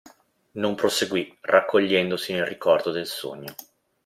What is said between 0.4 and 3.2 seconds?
Non proseguì, raccogliendosi nel ricordo del